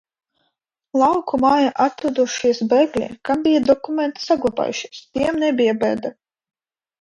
Lauku 1.01 1.39
mājā 1.43 1.67
atrodošies 1.85 2.61
bēgļi, 2.71 3.09
kam 3.29 3.43
bija 3.49 3.61
dokumenti 3.67 4.25
saglabājušies, 4.31 5.05
tiem 5.19 5.39
nebija 5.45 5.77
bēda. 5.85 6.15